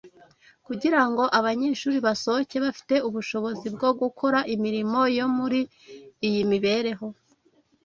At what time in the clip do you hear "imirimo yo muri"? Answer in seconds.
4.55-5.59